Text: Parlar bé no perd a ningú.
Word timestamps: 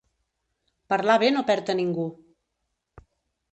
Parlar 0.93 1.17
bé 1.25 1.29
no 1.35 1.45
perd 1.51 1.71
a 1.75 1.77
ningú. 1.83 2.09